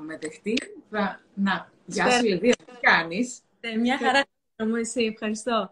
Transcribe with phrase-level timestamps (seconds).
[0.00, 0.58] με δεχτεί.
[0.90, 1.20] Θα...
[1.34, 3.40] Να, γεια σου Λιδία, τι κάνεις.
[3.60, 4.24] Ε, μια χαρά
[4.66, 5.70] μου εσύ, ευχαριστώ.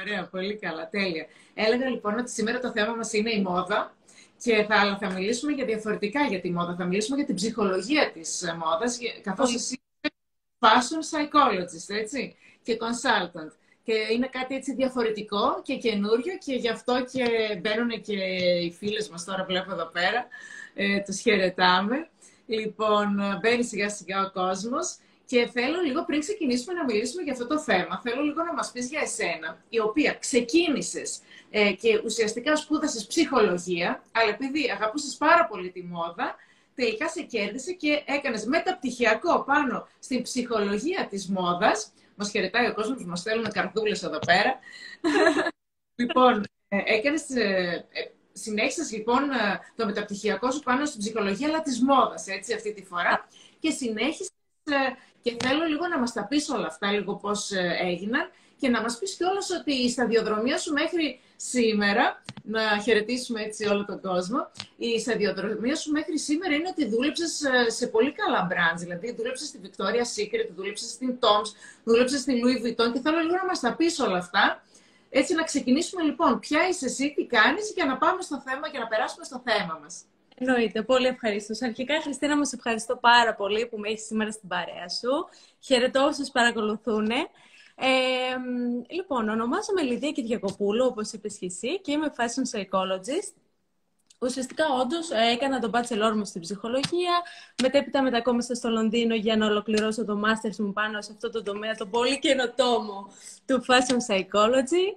[0.00, 1.26] Ωραία, πολύ καλά, τέλεια.
[1.54, 3.94] Έλεγα λοιπόν ότι σήμερα το θέμα μας είναι η μόδα
[4.42, 6.74] και θα, θα μιλήσουμε για διαφορετικά για τη μόδα.
[6.76, 10.14] Θα μιλήσουμε για την ψυχολογία της ε, μόδας, καθώς εσύ είσαι
[10.58, 13.52] fashion psychologist, έτσι, και consultant.
[13.82, 18.16] Και είναι κάτι έτσι διαφορετικό και καινούριο και γι' αυτό και μπαίνουν και
[18.62, 20.26] οι φίλες μας τώρα βλέπω εδώ πέρα.
[20.74, 22.08] Ε, τους χαιρετάμε.
[22.50, 24.96] Λοιπόν, μπαίνει σιγά σιγά ο κόσμος.
[25.26, 28.70] Και θέλω λίγο πριν ξεκινήσουμε να μιλήσουμε για αυτό το θέμα, θέλω λίγο να μας
[28.72, 35.46] πεις για εσένα, η οποία ξεκίνησες ε, και ουσιαστικά σπούδασες ψυχολογία, αλλά επειδή αγαπούσες πάρα
[35.46, 36.36] πολύ τη μόδα,
[36.74, 41.92] τελικά σε κέρδισε και έκανες μεταπτυχιακό πάνω στην ψυχολογία της μόδας.
[42.14, 44.58] Μας χαιρετάει ο κόσμος, μας θέλουν καρδούλες εδώ πέρα.
[46.00, 47.86] λοιπόν, ε, έκανες, ε,
[48.40, 52.72] ε, συνέχισες λοιπόν ε, το μεταπτυχιακό σου πάνω στην ψυχολογία, αλλά της μόδας, έτσι, αυτή
[52.72, 53.28] τη φορά.
[53.58, 54.30] Και συνέχισες
[55.22, 58.82] και θέλω λίγο να μας τα πεις όλα αυτά, λίγο πώς ε, έγιναν και να
[58.82, 64.50] μας πεις κιόλας ότι η σταδιοδρομία σου μέχρι σήμερα, να χαιρετήσουμε έτσι όλο τον κόσμο,
[64.76, 69.48] η σταδιοδρομία σου μέχρι σήμερα είναι ότι δούλεψες ε, σε πολύ καλά brands, δηλαδή δούλεψες
[69.48, 71.50] στη Victoria's Secret, δούλεψες στην Tom's,
[71.84, 74.62] δούλεψες στην Louis Vuitton και θέλω λίγο να μας τα πεις όλα αυτά.
[75.10, 78.78] Έτσι να ξεκινήσουμε λοιπόν, ποια είσαι εσύ, τι κάνεις για να πάμε στο θέμα και
[78.78, 80.04] να περάσουμε στο θέμα μας.
[80.36, 81.66] Εννοείται, πολύ ευχαριστώ.
[81.66, 85.28] Αρχικά, Χριστίνα, μου σε ευχαριστώ πάρα πολύ που με έχεις σήμερα στην παρέα σου.
[85.60, 87.10] Χαιρετώ όσους παρακολουθούν.
[87.10, 87.88] Ε,
[88.88, 93.32] λοιπόν, ονομάζομαι Λιδία Κυριακοπούλου, όπως είπες και εσύ, και είμαι fashion psychologist.
[94.22, 97.22] Ουσιαστικά, όντως, έκανα τον bachelor μου στην ψυχολογία.
[97.62, 101.74] Μετέπειτα μετακόμισα στο Λονδίνο για να ολοκληρώσω το master μου πάνω σε αυτό το τομέα,
[101.74, 103.08] το πολύ καινοτόμο
[103.46, 104.96] του fashion psychology.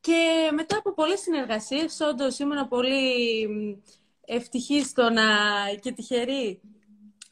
[0.00, 3.82] Και μετά από πολλές συνεργασίες, όντως ήμουν πολύ
[4.26, 5.22] ευτυχής στο να...
[5.80, 6.60] και τυχερή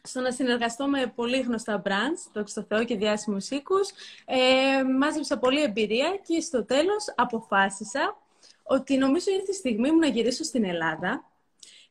[0.02, 3.88] στο να συνεργαστώ με πολύ γνωστά brands, το στο Θεό και διάσημους οίκους.
[4.24, 8.16] Ε, μάζεψα πολλή εμπειρία και στο τέλος αποφάσισα
[8.62, 11.29] ότι νομίζω ήρθε η στιγμή μου να γυρίσω στην Ελλάδα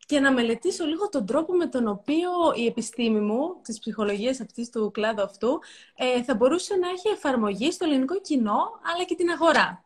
[0.09, 4.70] και να μελετήσω λίγο τον τρόπο με τον οποίο η επιστήμη μου, της ψυχολογίας αυτής
[4.70, 5.59] του κλάδου αυτού,
[5.96, 9.84] ε, θα μπορούσε να έχει εφαρμογή στο ελληνικό κοινό, αλλά και την αγορά.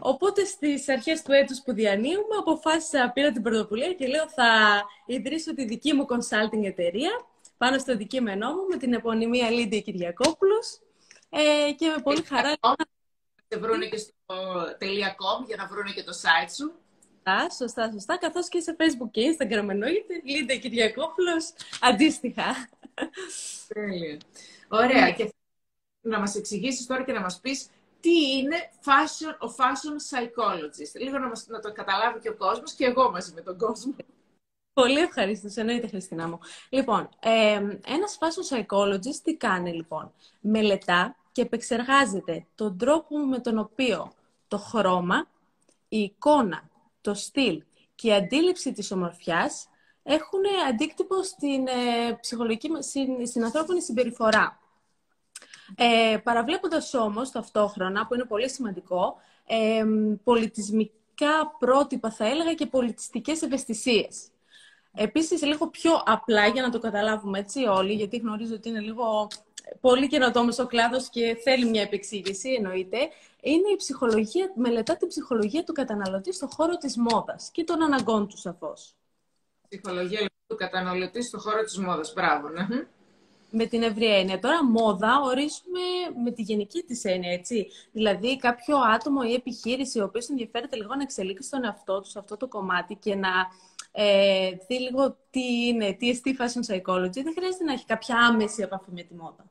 [0.00, 5.54] Οπότε στις αρχές του έτους που διανύουμε αποφάσισα, πήρα την πρωτοβουλία και λέω θα ιδρύσω
[5.54, 7.26] τη δική μου consulting εταιρεία
[7.56, 10.80] πάνω στο αντικείμενό μου με την επωνυμία Λίδια Κυριακόπουλος
[11.30, 12.52] ε, και με πολύ χαρά...
[13.48, 14.14] Θα βρούνε και στο
[15.20, 16.83] .com για να βρούνε και το site σου.
[17.26, 18.16] Σωστά, σωστά, σωστά.
[18.16, 20.20] Καθώς και σε Facebook και Instagram εννοείται.
[20.24, 22.68] Λίδια Κυριακόπουλος, αντίστοιχα.
[23.68, 24.18] Τέλεια.
[24.68, 25.10] Ωραία.
[25.10, 25.32] Και
[26.00, 27.68] να μας εξηγήσεις τώρα και να μας πεις
[28.00, 31.00] τι είναι fashion, ο fashion psychologist.
[31.00, 33.94] Λίγο να, μας, να το καταλάβει και ο κόσμος και εγώ μαζί με τον κόσμο.
[34.72, 36.38] Πολύ ευχαριστώ, εννοείται Χριστίνα μου.
[36.68, 37.54] Λοιπόν, ε,
[37.86, 44.12] ένας fashion psychologist τι κάνει λοιπόν; Μελετά και επεξεργάζεται τον τρόπο με τον οποίο
[44.48, 45.28] το χρώμα,
[45.88, 46.72] η εικόνα,
[47.04, 47.62] το στυλ
[47.94, 49.68] και η αντίληψη της ομορφιάς
[50.02, 54.58] έχουν αντίκτυπο στην, ε, ψυχολογική, στην, στην ανθρώπινη συμπεριφορά.
[55.76, 59.16] Ε, παραβλέποντας όμως ταυτόχρονα, που είναι πολύ σημαντικό,
[59.46, 59.84] ε,
[60.24, 64.28] πολιτισμικά πρότυπα θα έλεγα και πολιτιστικές ευαισθησίες.
[64.94, 69.28] Επίσης, λίγο πιο απλά για να το καταλάβουμε έτσι όλοι, γιατί γνωρίζω ότι είναι λίγο
[69.80, 72.98] πολύ καινοτόμος ο κλάδος και θέλει μια επεξήγηση, εννοείται,
[73.40, 78.28] είναι η ψυχολογία, μελετά την ψυχολογία του καταναλωτή στον χώρο της μόδας και των αναγκών
[78.28, 78.94] του σαφώς.
[79.68, 82.86] Ψυχολογία του καταναλωτή στον χώρο της μόδας, μπράβο, ναι
[83.54, 84.38] με την ευρία έννοια.
[84.38, 85.80] Τώρα, μόδα ορίζουμε
[86.24, 87.66] με τη γενική της έννοια, έτσι.
[87.92, 92.18] Δηλαδή, κάποιο άτομο ή επιχείρηση, ο οποίος ενδιαφέρεται λίγο να εξελίξει τον εαυτό του σε
[92.18, 93.28] αυτό το κομμάτι και να
[93.92, 98.62] ε, δει λίγο τι είναι, τι εστί fashion psychology, δεν χρειάζεται να έχει κάποια άμεση
[98.62, 99.44] επαφή με τη μόδα.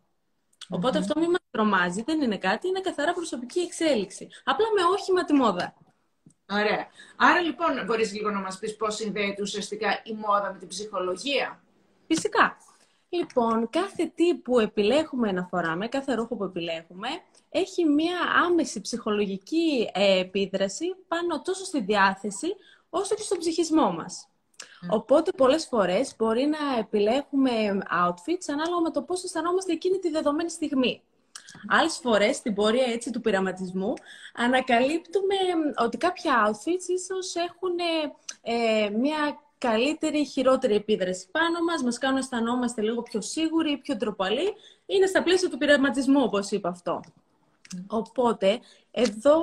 [0.73, 4.28] Οπότε αυτό μην μας τρομάζει, δεν είναι κάτι, είναι καθαρά προσωπική εξέλιξη.
[4.44, 5.73] Απλά με όχημα τη μόδα.
[6.51, 6.88] Ωραία.
[7.16, 11.63] Άρα λοιπόν μπορείς λίγο να μας πεις πώς συνδέεται ουσιαστικά η μόδα με την ψυχολογία;
[12.07, 12.57] Φυσικά.
[13.09, 17.07] Λοιπόν, κάθε τι που επιλέγουμε να φοράμε, κάθε ρούχο που επιλέγουμε,
[17.50, 22.48] έχει μία άμεση ψυχολογική ε, επίδραση πάνω τόσο στη διάθεση,
[22.89, 24.27] όσο και στον ψυχισμό μας.
[24.89, 27.51] Οπότε, πολλές φορές μπορεί να επιλέγουμε
[28.07, 31.01] outfits ανάλογα με το πώς αισθανόμαστε εκείνη τη δεδομένη στιγμή.
[31.68, 33.94] Άλλες φορές, στην πορεία έτσι του πειραματισμού,
[34.33, 35.36] ανακαλύπτουμε
[35.77, 37.77] ότι κάποια outfits ίσως έχουν
[38.42, 43.71] ε, μία καλύτερη ή χειρότερη επίδραση πάνω μας, μας κάνουν να αισθανόμαστε λίγο πιο σίγουροι
[43.71, 44.54] ή πιο ντροπαλοί.
[44.86, 47.01] Είναι στα πλαίσια του πειραματισμού, όπως είπα αυτό.
[47.88, 48.60] Οπότε,
[48.92, 49.39] εδώ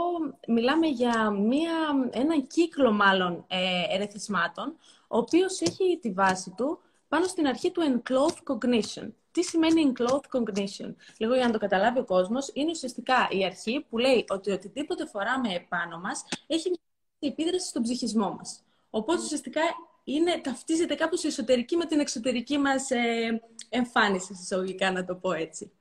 [0.46, 1.72] μιλάμε για μία,
[2.11, 4.76] ένα κύκλο μάλλον ε, ερεθισμάτων,
[5.12, 6.78] ο οποίος έχει τη βάση του
[7.08, 9.08] πάνω στην αρχή του enclothed cognition.
[9.32, 10.94] Τι σημαίνει enclothed cognition?
[11.18, 15.06] Λίγο για να το καταλάβει ο κόσμος, είναι ουσιαστικά η αρχή που λέει ότι οτιδήποτε
[15.06, 18.62] φοράμε επάνω μας έχει μια επίδραση στον ψυχισμό μας.
[18.90, 19.60] Οπότε ουσιαστικά
[20.04, 25.32] είναι, ταυτίζεται κάπως η εσωτερική με την εξωτερική μας ε, εμφάνιση, εισαγωγικά να το πω
[25.32, 25.72] έτσι.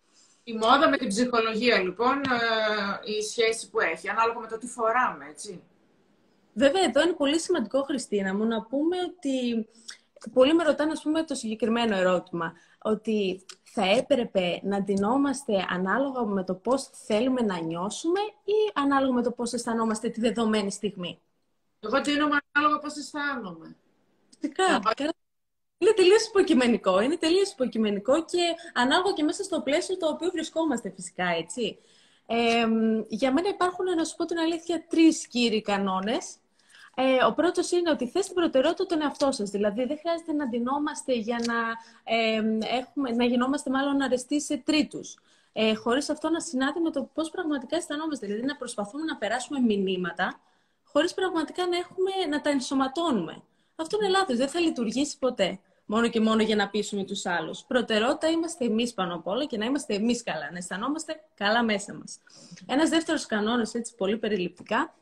[0.43, 4.67] Η μόδα με την ψυχολογία, λοιπόν, ε, η σχέση που έχει, ανάλογα με το τι
[4.67, 5.61] φοράμε, έτσι.
[6.53, 9.67] Βέβαια, εδώ είναι πολύ σημαντικό, Χριστίνα μου, να πούμε ότι
[10.33, 16.43] πολλοί με ρωτάνε, ας πούμε, το συγκεκριμένο ερώτημα, ότι θα έπρεπε να ντυνόμαστε ανάλογα με
[16.43, 21.21] το πώς θέλουμε να νιώσουμε ή ανάλογα με το πώς αισθανόμαστε τη δεδομένη στιγμή;
[21.79, 23.77] Εγώ ντύνομαι ανάλογα πώς αισθάνομαι.
[24.39, 24.81] Φυσικά.
[25.81, 27.01] Είναι τελείως υποκειμενικό.
[27.01, 31.77] Είναι τελείως υποκειμενικό και ανάλογα και μέσα στο πλαίσιο το οποίο βρισκόμαστε φυσικά, έτσι.
[32.31, 32.67] Ε,
[33.07, 36.35] για μένα υπάρχουν, να σου πω την αλήθεια, τρεις κύριοι κανόνες.
[36.95, 39.49] Ε, ο πρώτος είναι ότι θες την προτεραιότητα τον εαυτό σας.
[39.49, 41.55] Δηλαδή, δεν χρειάζεται να ντυνόμαστε για να,
[42.03, 42.41] ε,
[42.77, 45.17] έχουμε, να γινόμαστε μάλλον αρεστοί σε τρίτους.
[45.53, 48.25] Ε, Χωρίς αυτό να συνάδει με το πώς πραγματικά αισθανόμαστε.
[48.25, 50.39] Δηλαδή, να προσπαθούμε να περάσουμε μηνύματα,
[50.83, 53.43] χωρίς πραγματικά να, έχουμε, να τα ενσωματώνουμε.
[53.75, 54.37] Αυτό είναι λάθος.
[54.37, 55.59] Δεν θα λειτουργήσει ποτέ
[55.91, 57.63] μόνο και μόνο για να πείσουμε τους άλλους.
[57.67, 61.93] Προτεραιότητα είμαστε εμείς πάνω απ' όλα και να είμαστε εμείς καλά, να αισθανόμαστε καλά μέσα
[61.93, 62.17] μας.
[62.65, 64.95] Ένας δεύτερος κανόνας, έτσι πολύ περιληπτικά,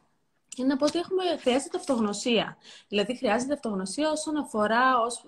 [0.58, 2.58] είναι να πω ότι έχουμε, χρειάζεται αυτογνωσία.
[2.88, 4.84] Δηλαδή, χρειάζεται αυτογνωσία όσον αφορά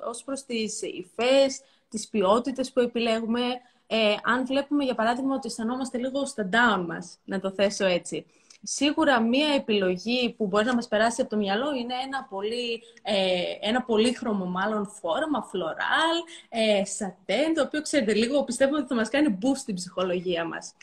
[0.10, 3.42] ως προς τις υφές, τις ποιότητες που επιλέγουμε.
[3.88, 8.26] Ε, αν βλέπουμε, για παράδειγμα, ότι αισθανόμαστε λίγο στα down μας, να το θέσω έτσι.
[8.64, 13.68] Σίγουρα μία επιλογή που μπορεί να μας περάσει από το μυαλό είναι ένα πολύ, ε,
[13.68, 16.18] ένα πολύχρωμο μάλλον φόρμα, φλωράλ,
[16.50, 20.76] ε, σατέν, το οποίο ξέρετε λίγο πιστεύω ότι θα μας κάνει boost στην ψυχολογία μας.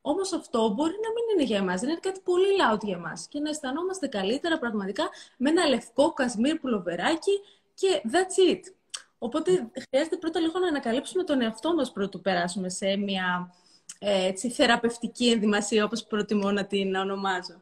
[0.00, 3.26] Όμως αυτό μπορεί να μην είναι για εμάς, δεν είναι κάτι πολύ loud για εμάς.
[3.28, 7.40] Και να αισθανόμαστε καλύτερα πραγματικά με ένα λευκό κασμίρ πουλοβεράκι
[7.74, 8.60] και that's it.
[9.18, 13.67] Οπότε χρειάζεται πρώτα λίγο να ανακαλύψουμε τον εαυτό μας πρωτού περάσουμε σε μια ε,
[13.98, 17.60] έτσι, θεραπευτική ενδυμασία, όπως προτιμώ να την ονομάζω.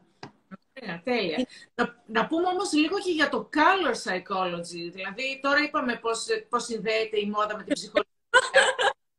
[0.81, 1.45] Ωραία, τέλεια.
[1.75, 4.91] Να, να πούμε όμως λίγο και για το color psychology.
[4.93, 8.11] Δηλαδή, τώρα είπαμε πώς, πώς συνδέεται η μόδα με την ψυχολογία,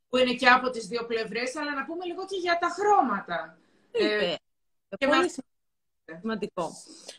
[0.09, 3.59] που είναι και από τις δύο πλευρές, αλλά να πούμε λίγο και για τα χρώματα.
[3.91, 4.35] Ε,
[4.99, 5.31] και πολύ
[6.21, 6.73] σημαντικό.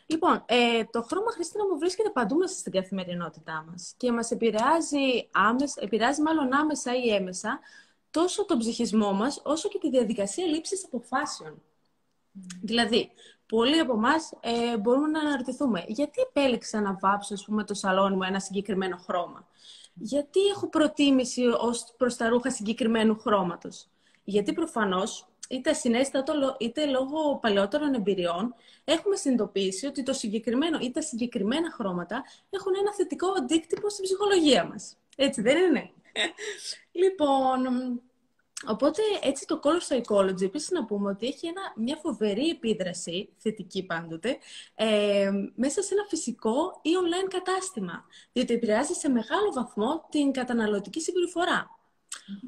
[0.06, 5.30] Λοιπόν, ε, το χρώμα, Χριστίνα, μου βρίσκεται παντού μέσα στην καθημερινότητά μας και μας επηρεάζει,
[5.32, 7.60] άμεσα, επηρεάζει μάλλον άμεσα ή έμεσα
[8.12, 11.62] τόσο τον ψυχισμό μας, όσο και τη διαδικασία λήψης αποφάσεων.
[12.62, 13.12] Δηλαδή,
[13.46, 18.16] πολλοί από εμάς ε, μπορούμε να αναρωτηθούμε γιατί επέλεξα να βάψω ας πούμε, το σαλόνι
[18.16, 19.48] μου ένα συγκεκριμένο χρώμα;
[19.94, 23.88] Γιατί έχω προτίμηση ως προς τα ρούχα συγκεκριμένου χρώματος;
[24.24, 28.54] Γιατί προφανώς, είτε συνέστατο είτε λόγω παλαιότερων εμπειριών,
[28.84, 34.66] έχουμε συνειδητοποιήσει ότι το συγκεκριμένο ή τα συγκεκριμένα χρώματα έχουν ένα θετικό αντίκτυπο στην ψυχολογία
[34.66, 34.98] μας.
[35.16, 35.92] Έτσι δεν είναι;
[36.92, 37.60] Λοιπόν,
[38.68, 43.86] οπότε έτσι το color psychology, επίσης να πούμε ότι έχει ένα, μια φοβερή επίδραση, θετική
[43.86, 44.38] πάντοτε,
[44.76, 51.02] ε, μέσα σε ένα φυσικό ή online κατάστημα, διότι επηρεάζει σε μεγάλο βαθμό την καταναλωτική
[51.02, 51.78] συμπεριφορά.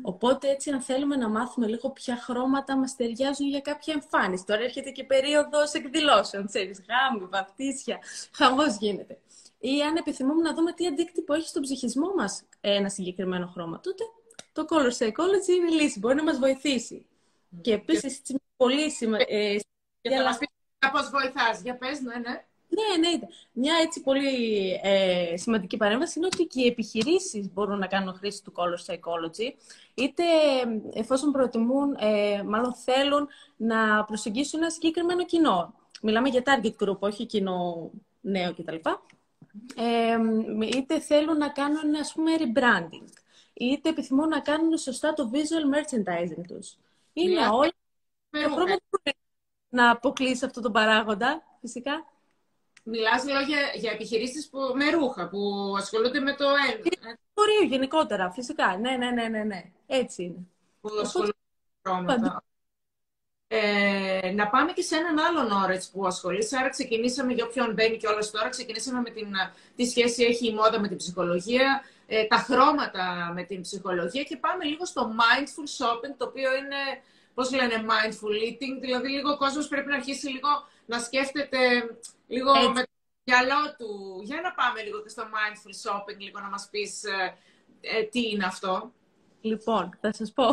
[0.02, 4.46] Οπότε έτσι αν θέλουμε να μάθουμε λίγο ποια χρώματα μας ταιριάζουν για κάποια εμφάνιση.
[4.46, 8.00] Τώρα έρχεται και περίοδος εκδηλώσεων, ξέρεις, γάμοι, βαφτίσια,
[8.32, 9.20] χαμός γίνεται
[9.62, 14.04] ή αν επιθυμούμε να δούμε τι αντίκτυπο έχει στον ψυχισμό μας ένα συγκεκριμένο χρώμα, τότε
[14.54, 17.06] το color psychology είναι λύση, μπορεί να μας βοηθήσει.
[17.62, 18.36] Και επίσης, και...
[18.58, 19.36] πολύ σημαντικό...
[19.36, 19.60] Ε,
[20.02, 20.48] για να μας πεις
[20.92, 21.62] πώς βοηθάς.
[21.62, 22.46] Για πες, ναι, ναι.
[22.74, 23.20] Ναι, ναι.
[23.52, 28.44] Μια έτσι πολύ ε, σημαντική παρέμβαση είναι ότι και οι επιχειρήσεις μπορούν να κάνουν χρήση
[28.44, 29.54] του color psychology,
[29.94, 30.24] είτε
[30.94, 35.74] εφόσον προτιμούν, ε, μάλλον θέλουν να προσεγγίσουν ένα συγκεκριμένο κοινό.
[36.02, 38.76] Μιλάμε για target group, όχι κοινό νέο κτλ
[39.76, 40.18] ε,
[40.78, 43.08] είτε θέλουν να κάνουν, ας πούμε, rebranding,
[43.54, 46.78] είτε επιθυμούν να κάνουν σωστά το visual merchandising τους.
[47.14, 47.54] Είναι yeah.
[47.54, 47.72] όλα
[48.30, 48.80] τα χρόνια
[49.70, 52.06] να αποκλείσει αυτό το παράγοντα, φυσικά.
[52.84, 56.84] Μιλάς λέω για, για επιχειρήσεις που, με ρούχα, που ασχολούνται με το έργο.
[57.34, 58.78] Μπορεί γενικότερα, φυσικά.
[58.78, 59.72] Ναι, ναι, ναι, ναι, ναι.
[59.88, 60.48] Έτσι είναι.
[60.82, 61.38] Που ασχολούνται
[62.06, 62.42] με
[63.54, 66.58] ε, να πάμε και σε έναν άλλον όρετς που ασχολείσαι.
[66.58, 69.28] Άρα ξεκινήσαμε, για όποιον μπαίνει και όλα τώρα, ξεκινήσαμε με την,
[69.76, 74.38] τι σχέση έχει η μόδα με την ψυχολογία, ε, τα χρώματα με την ψυχολογία και
[74.38, 76.82] πάμε λίγο στο mindful shopping, το οποίο είναι,
[77.34, 80.50] πώς λένε, mindful eating, δηλαδή λίγο ο κόσμος πρέπει να αρχίσει λίγο
[80.86, 81.60] να σκέφτεται
[82.28, 82.92] λίγο με το
[83.24, 84.22] μυαλό του.
[84.24, 87.38] Για να πάμε λίγο και στο mindful shopping, λίγο να μας πεις ε,
[87.82, 88.92] ε, τι είναι αυτό.
[89.42, 90.46] Λοιπόν, θα σας πω.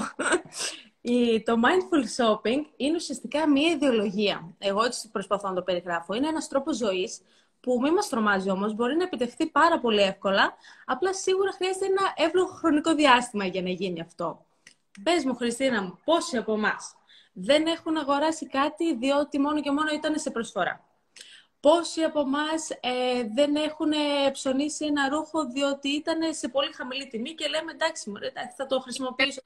[1.44, 4.54] Το mindful shopping είναι ουσιαστικά μία ιδεολογία.
[4.58, 6.14] Εγώ έτσι προσπαθώ να το περιγράφω.
[6.14, 7.20] Είναι ένας τρόπος ζωής
[7.60, 12.12] που μην μας τρομάζει όμως, μπορεί να επιτευχθεί πάρα πολύ εύκολα, απλά σίγουρα χρειάζεται ένα
[12.16, 14.44] εύλογο χρονικό διάστημα για να γίνει αυτό.
[15.02, 16.94] Πες μου, Χριστίνα μου, πόσοι από εμάς
[17.32, 20.84] δεν έχουν αγοράσει κάτι διότι μόνο και μόνο ήταν σε προσφορά;
[21.60, 23.92] Πόσοι από εμάς ε, δεν έχουν
[24.32, 28.12] ψωνίσει ένα ρούχο διότι ήταν σε πολύ χαμηλή τιμή και λέμε εντάξει,
[28.56, 29.40] θα το χρησιμοποιήσω.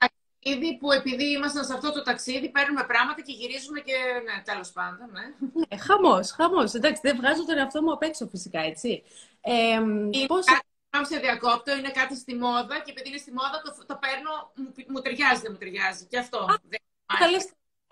[0.45, 3.97] Ήδη που επειδή ήμασταν σε αυτό το ταξίδι, παίρνουμε πράγματα και γυρίζουμε και.
[4.25, 5.11] Ναι, τέλος πάντων.
[5.13, 5.27] Ναι.
[5.69, 6.75] Ε, χαμός, χαμός.
[6.75, 9.03] Εντάξει, δεν βγάζω τον εαυτό μου απ' έξω φυσικά, έτσι.
[9.41, 9.81] Ε,
[10.27, 10.45] πώς...
[10.91, 14.53] Κάτι σε διακόπτω, είναι κάτι στη μόδα και επειδή είναι στη μόδα το, το παίρνω,
[14.55, 16.07] μου, μου ταιριάζει, δεν μου ταιριάζει.
[16.07, 16.39] Και αυτό.
[16.39, 16.81] Α, δεν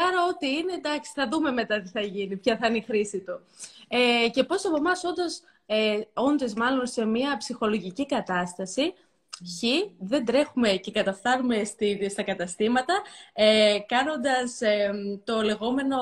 [0.02, 3.18] Άρα ό,τι είναι, εντάξει, θα δούμε μετά τι θα γίνει, ποια θα είναι η χρήση
[3.20, 3.40] του.
[3.88, 8.94] Ε, και πώς από εμάς όντως, ε, όντως μάλλον σε μια ψυχολογική κατάσταση,
[9.40, 9.62] Χ,
[9.98, 14.92] δεν τρέχουμε και καταφθάνουμε στη, στα καταστήματα, ε, κάνοντας ε,
[15.24, 15.96] το λεγόμενο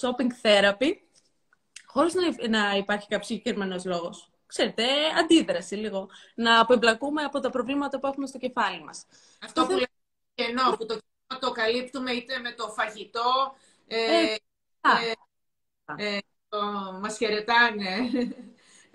[0.00, 0.92] shopping therapy,
[1.86, 4.30] χωρίς να, να υπάρχει κάποιος συγκεκριμένος λόγος.
[4.46, 4.84] Ξέρετε,
[5.18, 6.08] αντίδραση λίγο.
[6.34, 9.06] Να αποεμπλακούμε από τα προβλήματα που έχουμε στο κεφάλι μας.
[9.44, 9.86] Αυτό που λέμε
[10.34, 11.00] κενό, που το
[11.40, 13.56] το καλύπτουμε είτε με το φαγητό,
[13.86, 14.36] ε, ε,
[15.96, 16.18] ε, ε
[16.48, 16.58] το,
[17.00, 18.10] μας χαιρετάνε.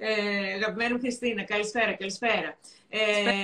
[0.04, 2.58] Ε, αγαπημένη μου Χριστίνα, καλησπέρα, καλησπέρα.
[2.90, 3.42] Ε,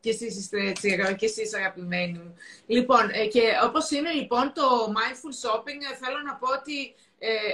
[0.00, 2.34] και εσείς είστε έτσι, και εσείς αγαπημένοι μου.
[2.66, 4.62] Λοιπόν, ε, και όπως είναι λοιπόν το
[4.96, 6.94] mindful shopping, θέλω να πω ότι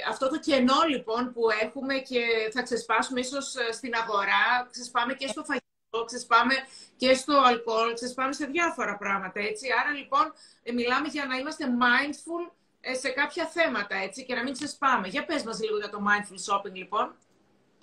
[0.08, 2.20] αυτό το κενό λοιπόν που έχουμε και
[2.52, 6.54] θα ξεσπάσουμε ίσως στην αγορά, ξεσπάμε και στο φαγητό, ξεσπάμε
[6.96, 9.66] και στο αλκοόλ, ξεσπάμε σε διάφορα πράγματα, έτσι.
[9.80, 10.32] Άρα, λοιπόν,
[10.62, 15.08] ε, μιλάμε για να είμαστε mindful ε, σε κάποια θέματα, έτσι, και να μην ξεσπάμε.
[15.08, 17.16] Για πες μας λίγο για το mindful shopping, λοιπόν.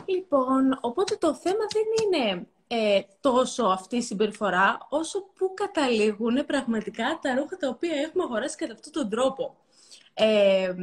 [0.05, 7.19] Λοιπόν, οπότε το θέμα δεν είναι ε, τόσο αυτή η συμπεριφορά, όσο που καταλήγουν πραγματικά
[7.21, 9.55] τα ρούχα τα οποία έχουμε αγοράσει κατά αυτόν τον τρόπο.
[10.13, 10.73] Ε,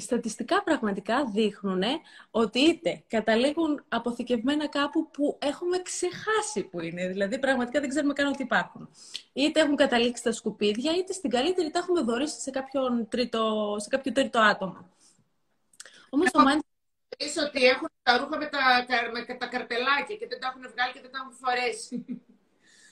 [0.00, 1.82] στατιστικά πραγματικά δείχνουν
[2.30, 8.26] ότι είτε καταλήγουν αποθηκευμένα κάπου που έχουμε ξεχάσει που είναι, δηλαδή πραγματικά δεν ξέρουμε καν
[8.26, 8.88] ότι υπάρχουν.
[9.32, 13.88] Είτε έχουν καταλήξει στα σκουπίδια, είτε στην καλύτερη τα έχουμε δωρήσει σε, κάποιον τρίτο, σε
[13.88, 14.88] κάποιο τρίτο άτομο.
[16.10, 16.40] Όμως το
[17.18, 17.46] mind...
[17.46, 18.60] ότι έχουν τα ρούχα με τα,
[19.12, 22.04] με τα καρτελάκια και δεν τα έχουν βγάλει και δεν τα έχουν φορέσει.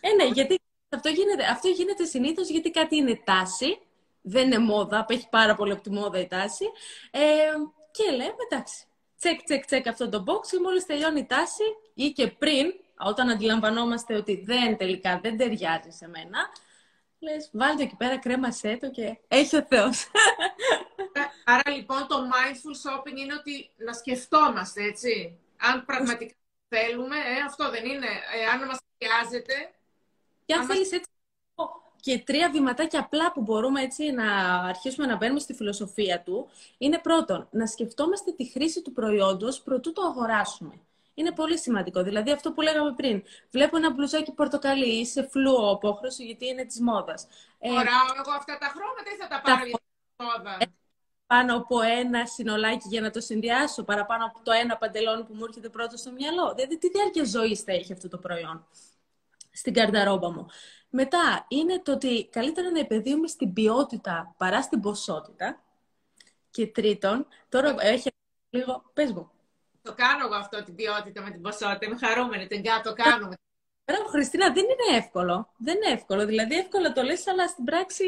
[0.01, 3.81] Ε, ναι, γιατί αυτό γίνεται, αυτό γίνεται συνήθως γιατί κάτι είναι τάση
[4.29, 6.65] δεν είναι μόδα, απέχει πάρα πολύ από τη μόδα η τάση.
[7.11, 7.21] Ε,
[7.91, 8.85] και λέμε, εντάξει,
[9.19, 11.65] τσεκ, τσεκ, τσεκ αυτό το box και μόλις τελειώνει η τάση
[11.95, 16.39] ή και πριν, όταν αντιλαμβανόμαστε ότι δεν τελικά δεν ταιριάζει σε μένα,
[17.19, 20.11] λες, βάλτε εκεί πέρα, κρέμασέ το και έχει ο Θεός.
[21.45, 25.39] Άρα λοιπόν το mindful shopping είναι ότι να σκεφτόμαστε, έτσι.
[25.57, 26.35] Αν πραγματικά
[26.69, 28.07] θέλουμε, ε, αυτό δεν είναι.
[28.07, 29.55] Ε, αν μας χρειάζεται...
[30.47, 31.11] Και αν, αν θέλεις έτσι
[32.07, 36.99] και τρία βηματάκια απλά που μπορούμε έτσι να αρχίσουμε να μπαίνουμε στη φιλοσοφία του είναι
[36.99, 40.81] πρώτον, να σκεφτόμαστε τη χρήση του προϊόντος προτού το αγοράσουμε.
[41.15, 42.03] Είναι πολύ σημαντικό.
[42.03, 43.23] Δηλαδή αυτό που λέγαμε πριν.
[43.51, 47.27] Βλέπω ένα μπλουζάκι πορτοκαλί ή σε φλούο απόχρωση γιατί είναι της μόδας.
[47.59, 50.59] Ε, Φοράω εγώ αυτά τα χρώματα ή θα τα πάρω για τη μόδα;
[51.27, 55.45] Πάνω από ένα συνολάκι για να το συνδυάσω, παραπάνω από το ένα παντελόνι που μου
[55.45, 56.55] έρχεται πρώτος στο μυαλό.
[56.55, 58.67] Δηλαδή, τι διάρκεια ζωής θα έχει αυτό το προϊόν
[59.53, 60.47] στην γκαρνταρόμπα μου.
[60.91, 65.63] Μετά είναι το ότι καλύτερα να επενδύουμε στην ποιότητα παρά στην ποσότητα.
[66.51, 68.11] Και τρίτον, τώρα έχει
[68.51, 68.91] λίγο...
[68.93, 69.31] Πες μου.
[69.83, 71.87] Το κάνω εγώ αυτό, την ποιότητα με την ποσότητα.
[71.87, 73.35] Είμαι χαρούμενη, την το κάνουμε.
[73.85, 75.53] Μπράβο, Χριστίνα, δεν είναι εύκολο.
[75.57, 76.27] Δεν είναι εύκολο.
[76.27, 78.05] Δηλαδή, εύκολο το λες, αλλά στην πράξη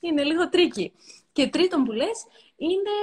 [0.00, 0.92] είναι λίγο tricky.
[1.32, 2.24] Και τρίτον που λες,
[2.56, 2.96] είναι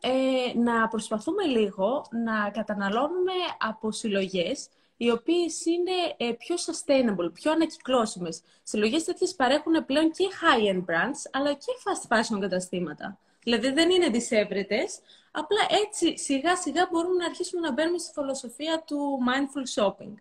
[0.00, 7.52] ε, να προσπαθούμε λίγο να καταναλώνουμε από συλλογές οι οποίες είναι ε, πιο sustainable, πιο
[7.52, 8.42] ανακυκλώσιμες.
[8.62, 13.18] Συλλογές τέτοιες παρέχουν πλέον και high-end brands, αλλά και fast fashion καταστήματα.
[13.42, 15.00] Δηλαδή δεν είναι δυσέβρετες,
[15.30, 20.14] απλά έτσι σιγά σιγά μπορούμε να αρχίσουμε να μπαίνουμε στη φιλοσοφία του mindful shopping.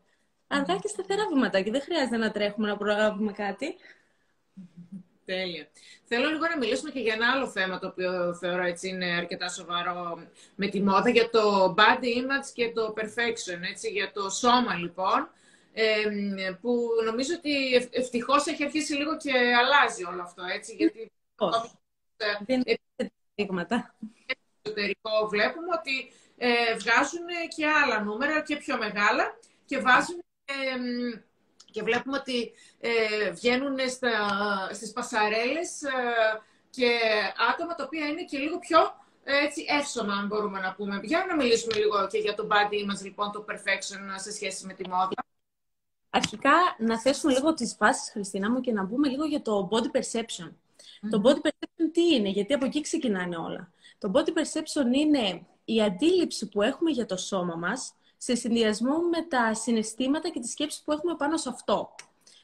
[0.47, 3.75] Αργά και σταθερά και δεν χρειάζεται να τρέχουμε να προλάβουμε κάτι.
[5.27, 5.67] Τέλεια.
[6.03, 9.49] Θέλω λίγο να μιλήσουμε και για ένα άλλο θέμα το οποίο θεωρώ έτσι είναι αρκετά
[9.49, 14.75] σοβαρό με τη μόδα για το body image και το perfection, έτσι, για το σώμα
[14.75, 15.29] λοιπόν,
[16.61, 21.11] που νομίζω ότι ευτυχώς έχει αρχίσει λίγο και αλλάζει όλο αυτό, έτσι, γιατί
[22.45, 22.63] δεν
[23.35, 23.95] δείγματα.
[24.61, 30.23] εσωτερικό βλέπουμε ότι ε, βγάζουν και άλλα νούμερα και πιο μεγάλα και βάζουν
[31.77, 34.13] και βλέπουμε ότι ε, βγαίνουν στα,
[34.73, 35.91] στις πασαρέλες ε,
[36.69, 36.99] και
[37.51, 38.79] άτομα τα οποία είναι και λίγο πιο
[39.23, 40.99] ε, έτσι, εύσωμα, αν μπορούμε να πούμε.
[41.03, 44.73] Για να μιλήσουμε λίγο και για το body image, λοιπόν, το perfection σε σχέση με
[44.73, 45.25] τη μόδα.
[46.09, 49.97] Αρχικά, να θέσουμε λίγο τις βάσεις, Χριστίνα μου, και να πούμε λίγο για το body
[49.97, 50.51] perception.
[51.09, 53.71] Το body perception τι είναι, γιατί από εκεί ξεκινάνε όλα.
[53.97, 59.21] Το body perception είναι η αντίληψη που έχουμε για το σώμα μας σε συνδυασμό με
[59.21, 61.95] τα συναισθήματα και τις σκέψεις που έχουμε πάνω σε αυτό.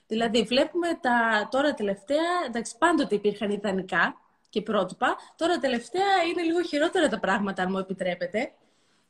[0.08, 4.18] Δηλαδή, βλέπουμε τα τώρα τελευταία, εντάξει, πάντοτε υπήρχαν ιδανικά
[4.50, 8.51] και πρότυπα, τώρα τελευταία είναι λίγο χειρότερα τα πράγματα, αν μου επιτρέπετε.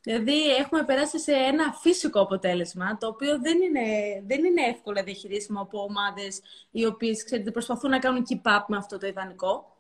[0.02, 3.82] Δηλαδή, έχουμε περάσει σε ένα φυσικό αποτέλεσμα, το οποίο δεν είναι,
[4.28, 6.42] δεν είναι εύκολα διαχειρίσιμο από ομάδες
[6.72, 9.76] οι οποίες, ξέρετε, προσπαθούν να κάνουν keep up με αυτό το ιδανικό.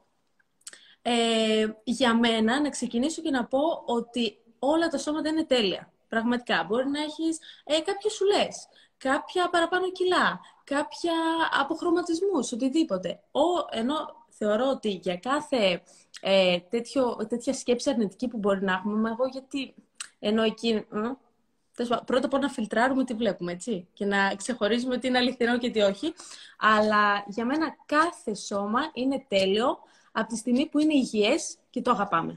[1.02, 5.93] Ε, για μένα, να ξεκινήσω και να πω ότι όλα τα σώματα είναι τέλεια.
[6.13, 6.63] Πραγματικά.
[6.67, 8.67] Μπορεί να έχεις ε, κάποιες σουλές,
[8.98, 11.13] κάποια παραπάνω κιλά, κάποια
[11.60, 13.20] αποχρωματισμούς, οτιδήποτε.
[13.32, 13.41] Ο,
[13.72, 13.96] ενώ
[14.29, 15.82] θεωρώ ότι για κάθε
[16.22, 19.74] ε, τέτοιο, τέτοια σκέψη αρνητική που μπορεί να έχουμε, εγώ γιατί
[20.20, 20.86] ενώ εκεί...
[22.05, 25.70] Πρώτα απ' όλα να φιλτράρουμε τι βλέπουμε, έτσι, και να ξεχωρίζουμε τι είναι αληθινό και
[25.70, 26.13] τι όχι.
[26.60, 29.77] Αλλά για μένα κάθε σώμα είναι τέλειο
[30.12, 32.36] από τη στιγμή που είναι υγιές και το αγαπάμε.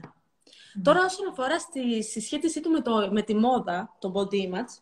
[0.83, 4.81] Τώρα, όσον αφορά στη συσχέτισή του με, το, με τη μόδα, το body image,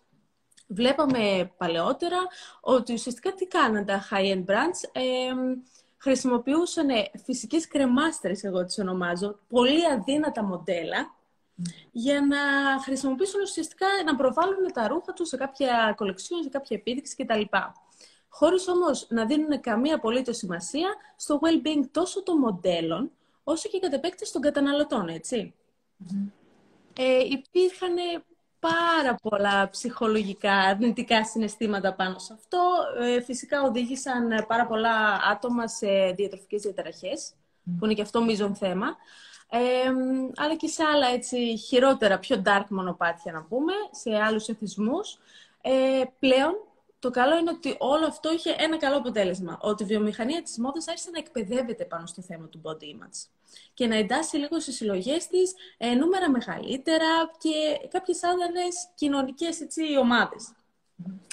[0.67, 2.17] βλέπαμε παλαιότερα
[2.61, 4.89] ότι ουσιαστικά τι κάναν τα high-end brands.
[4.91, 5.01] Ε,
[5.97, 6.87] χρησιμοποιούσαν
[7.23, 11.15] φυσικές κρεμάστρες, εγώ τις ονομάζω, πολύ αδύνατα μοντέλα,
[11.91, 12.37] για να
[12.81, 17.41] χρησιμοποιήσουν ουσιαστικά να προβάλλουν τα ρούχα τους σε κάποια κολεξιόν, σε κάποια επίδειξη κτλ.
[18.29, 23.11] Χωρίς όμως να δίνουν καμία απολύτως σημασία στο well-being τόσο των μοντέλων,
[23.43, 25.53] όσο και κατ' επέκταση των καταναλωτών, έτσι.
[26.97, 27.95] Ε, υπήρχαν
[28.59, 32.59] πάρα πολλά ψυχολογικά αρνητικά συναισθήματα πάνω σε αυτό.
[32.99, 37.33] Ε, φυσικά οδήγησαν πάρα πολλά άτομα σε διατροφικές διαταραχές,
[37.79, 38.95] που είναι και αυτό μείζον θέμα.
[39.49, 39.59] Ε,
[40.35, 45.17] αλλά και σε άλλα έτσι χειρότερα, πιο dark μονοπάτια να πούμε, σε άλλους εθισμούς.
[45.61, 46.53] Ε, πλέον
[46.99, 49.57] το καλό είναι ότι όλο αυτό είχε ένα καλό αποτέλεσμα.
[49.61, 53.34] Ότι η βιομηχανία της μόδας άρχισε να εκπαιδεύεται πάνω στο θέμα του body image.
[53.73, 59.97] Και να εντάσσει λίγο στις συλλογές της ε, νούμερα μεγαλύτερα και κάποιες άλλες κοινωνικές έτσι,
[59.97, 60.53] ομάδες.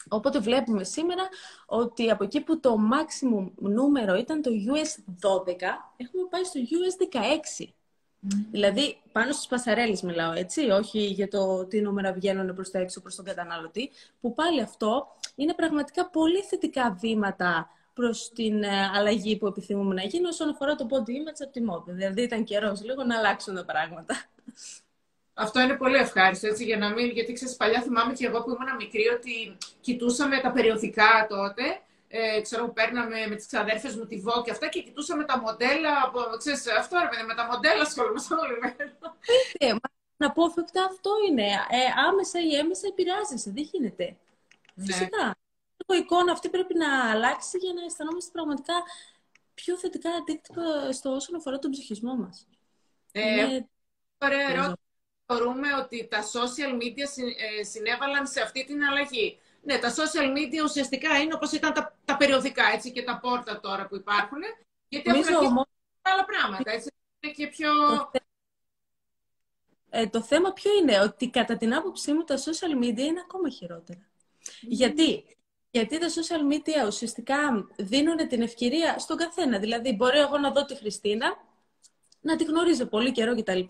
[0.08, 1.28] Οπότε βλέπουμε σήμερα
[1.66, 5.54] ότι από εκεί που το maximum νούμερο ήταν το US 12,
[5.96, 7.16] έχουμε πάει στο US
[7.62, 7.66] 16.
[8.50, 13.00] Δηλαδή, πάνω στις πασαρέλες μιλάω, έτσι, όχι για το τι νούμερα βγαίνουν προς τα έξω
[13.00, 19.36] προς τον καταναλωτή, που πάλι αυτό είναι πραγματικά πολύ θετικά βήματα προς την ε, αλλαγή
[19.36, 21.92] που επιθυμούμε να γίνει όσον αφορά το body image από τη μόδα.
[21.92, 24.24] Δηλαδή, ήταν καιρός λίγο να αλλάξουν τα πράγματα.
[25.34, 27.10] Αυτό είναι πολύ ευχάριστο, έτσι, για να μην...
[27.10, 31.62] Γιατί ξέρεις, παλιά θυμάμαι και εγώ που ήμουν μικρή ότι κοιτούσαμε τα περιοδικά τότε
[32.14, 36.02] ε, ξέρω, παίρναμε με τις ξαδέρφες μου τη Βό και αυτά και κοιτούσαμε τα μοντέλα,
[36.04, 38.92] από, ξέρεις, αυτό ρε με τα μοντέλα ασχολούμαστε όλη μέρα.
[39.58, 39.74] Ε,
[40.16, 41.46] να πω ότι αυτό είναι.
[41.46, 41.78] Ε,
[42.08, 44.16] άμεσα ή έμεσα επηρεάζεσαι, δεν γίνεται.
[44.74, 44.84] Ναι.
[44.84, 45.36] Φυσικά.
[45.88, 48.74] Η εικόνα αυτή πρέπει να αλλάξει για να αισθανόμαστε πραγματικά
[49.54, 52.46] πιο θετικά αντίκτυπα στο όσον αφορά τον ψυχισμό μας.
[53.12, 53.68] Ε, είναι...
[54.18, 54.74] Ωραία ερώτηση.
[55.26, 57.24] Θεωρούμε ότι τα social media
[57.58, 59.38] ε, συνέβαλαν σε αυτή την αλλαγή.
[59.62, 63.60] Ναι, τα social media ουσιαστικά είναι όπως ήταν τα, τα περιοδικά έτσι, και τα πόρτα
[63.60, 64.40] τώρα που υπάρχουν.
[64.88, 65.66] Γιατί έχουν αρχίσει όμως...
[66.02, 66.70] άλλα πράγματα.
[66.70, 67.70] Έτσι, είναι και πιο...
[69.90, 73.48] Ε, το θέμα ποιο είναι, ότι κατά την άποψή μου τα social media είναι ακόμα
[73.48, 74.10] χειρότερα.
[74.60, 75.24] Γιατί;
[75.74, 79.58] Γιατί τα social media ουσιαστικά δίνουν την ευκαιρία στον καθένα.
[79.58, 81.36] Δηλαδή, μπορεί εγώ να δω τη Χριστίνα,
[82.20, 83.60] να τη γνωρίζω πολύ καιρό κτλ.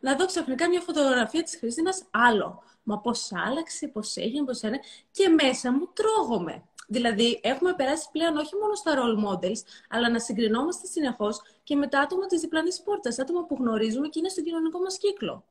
[0.00, 4.80] Να δω ξαφνικά μια φωτογραφία της Χριστίνας άλλο μα πώς άλλαξε, πώς έγινε, πώς έγινε.
[5.10, 6.62] Και μέσα μου τρώγομαι.
[6.88, 11.86] Δηλαδή, έχουμε περάσει πλέον όχι μόνο στα role models, αλλά να συγκρινόμαστε συνεχώς και με
[11.88, 15.44] τα άτομα της διπλανής πόρτας, άτομα που γνωρίζουμε και είναι στον κοινωνικό μας κύκλο.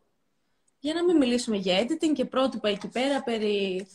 [0.80, 3.88] Για να μην μιλήσουμε για editing και πρότυπα εκεί πέρα περί.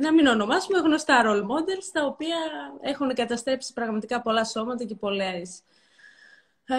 [0.00, 2.36] Να μην ονομάσουμε γνωστά role models, τα οποία
[2.80, 5.62] έχουν καταστρέψει πραγματικά πολλά σώματα και πολλές.
[6.64, 6.76] Ε,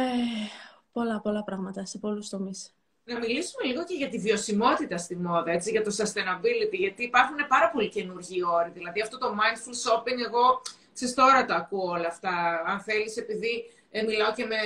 [0.91, 2.73] πολλά, πολλά πράγματα σε πολλούς τομείς
[3.13, 7.38] να μιλήσουμε λίγο και για τη βιωσιμότητα στη μόδα, έτσι, για το sustainability, γιατί υπάρχουν
[7.47, 8.69] πάρα πολλοί καινούργιοι όροι.
[8.69, 10.62] Δηλαδή αυτό το mindful shopping, εγώ
[10.93, 12.63] ξέρεις, τώρα το ακούω όλα αυτά.
[12.65, 14.58] Αν θέλεις, επειδή ε, μιλάω και με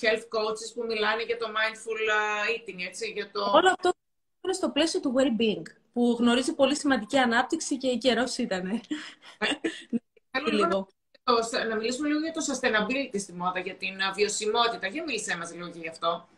[0.00, 1.98] health coaches που μιλάνε για το mindful
[2.54, 3.40] eating, έτσι, για το...
[3.40, 3.90] Όλο αυτό
[4.44, 8.80] είναι στο πλαίσιο του well-being, που γνωρίζει πολύ σημαντική ανάπτυξη και καιρός ήταν.
[10.50, 10.86] λίγο.
[11.68, 14.86] Να μιλήσουμε λίγο για το sustainability στη μόδα, για την βιωσιμότητα.
[14.86, 16.28] Για μίλησέ μας λίγο και γι' αυτό.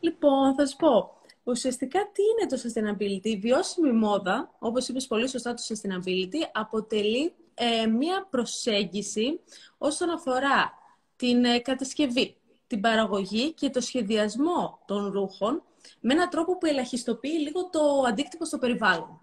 [0.00, 1.16] Λοιπόν, θα σου πω.
[1.44, 7.32] Ουσιαστικά τι είναι το sustainability; Η βιώσιμη μόδα, όπως είπες πολύ σωστά το sustainability, αποτελεί
[7.54, 9.40] ε, μία προσέγγιση
[9.78, 10.72] όσον αφορά
[11.16, 12.36] την ε, κατασκευή,
[12.66, 15.62] την παραγωγή και το σχεδιασμό των ρούχων
[16.00, 19.20] με έναν τρόπο που ελαχιστοποιεί λίγο το αντίκτυπο στο περιβάλλον.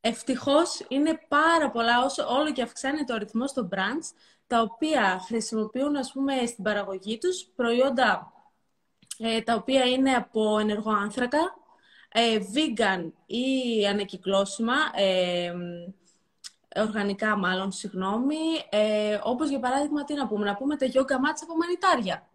[0.00, 4.12] Ευτυχώς είναι πάρα πολλά, όσο όλο και αυξάνεται ο αριθμός των brands,
[4.46, 8.32] τα οποία χρησιμοποιούν, ας πούμε, στην παραγωγή τους προϊόντα
[9.18, 11.38] ε, τα οποία είναι από ενεργό άνθρακα,
[12.12, 15.52] ε, vegan ή ανακυκλώσιμα, ε,
[16.76, 18.36] οργανικά μάλλον, συγγνώμη,
[18.70, 22.28] ε, όπως για παράδειγμα, τι να πούμε, να πούμε τα γιόγκα μάτσα από μανιτάρια.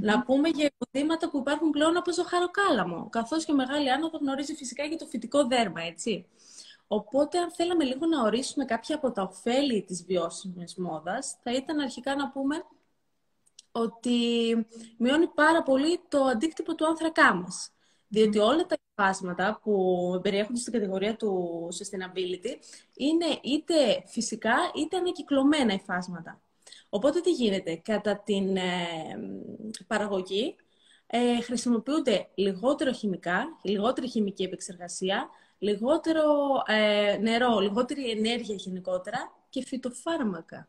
[0.00, 4.88] Να πούμε για υποδήματα που υπάρχουν πλέον από ζωχαροκάλαμο, καθώς και μεγάλη άνοδο γνωρίζει φυσικά
[4.88, 6.26] και το φυτικό δέρμα, έτσι.
[6.86, 11.78] Οπότε, αν θέλαμε λίγο να ορίσουμε κάποια από τα ωφέλη της βιώσιμης μόδας, θα ήταν
[11.78, 12.64] αρχικά να πούμε
[13.72, 14.18] ότι
[14.98, 17.70] μειώνει πάρα πολύ το αντίκτυπο του άνθρακά μας.
[18.08, 22.56] Διότι όλα τα υφάσματα που περιέχονται στην κατηγορία του sustainability
[22.94, 26.40] είναι είτε φυσικά είτε ανακυκλωμένα υφάσματα.
[26.94, 28.62] Οπότε τι γίνεται, κατά την ε,
[29.86, 30.56] παραγωγή
[31.06, 35.28] ε, χρησιμοποιούνται λιγότερο χημικά, λιγότερη χημική επεξεργασία,
[35.58, 36.22] λιγότερο
[36.66, 40.68] ε, νερό, λιγότερη ενέργεια γενικότερα και φυτοφάρμακα.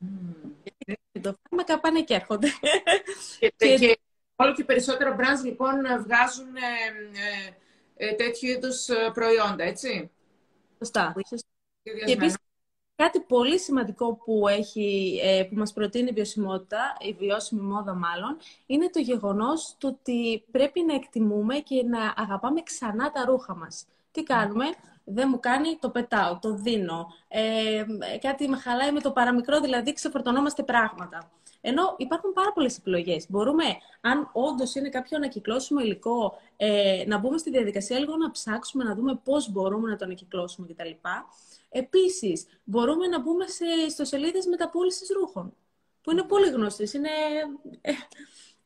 [0.00, 0.50] Mm.
[0.62, 2.48] Γιατί φυτοφάρμακα πάνε και έρχονται.
[3.38, 3.98] Και, και...
[4.36, 10.10] όλο και περισσότερο brands λοιπόν βγάζουν ε, ε, τέτοιου είδους προϊόντα, έτσι.
[10.78, 11.14] Σωστά.
[11.82, 12.36] Και επίσης
[12.96, 18.90] κάτι πολύ σημαντικό που, έχει, που μας προτείνει η βιωσιμότητα, η βιώσιμη μόδα μάλλον, είναι
[18.90, 23.86] το γεγονός το ότι πρέπει να εκτιμούμε και να αγαπάμε ξανά τα ρούχα μας.
[24.12, 24.64] Τι κάνουμε,
[25.04, 27.06] δεν μου κάνει, το πετάω, το δίνω.
[27.28, 27.84] Ε,
[28.20, 31.30] κάτι με χαλάει με το παραμικρό, δηλαδή ξεφορτωνόμαστε πράγματα.
[31.68, 33.26] Ενώ υπάρχουν πάρα πολλές επιλογές.
[33.30, 33.64] Μπορούμε,
[34.00, 38.94] αν όντως είναι κάποιο ανακυκλώσιμο υλικό, ε, να μπούμε στη διαδικασία λίγο να ψάξουμε, να
[38.94, 40.90] δούμε πώς μπορούμε να το ανακυκλώσουμε κτλ.
[41.68, 45.54] Επίσης, μπορούμε να μπούμε σε ιστοσελίδες μεταπόληση ρούχων,
[46.02, 46.92] που είναι πολύ γνωστές.
[46.92, 47.08] Είναι
[47.80, 47.92] ε,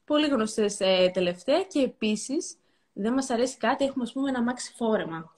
[0.04, 2.56] πολύ γνωστές ε, τελευταία και επίσης
[2.92, 5.34] δεν μας αρέσει κάτι, έχουμε ας πούμε ένα μάξι φόρεμα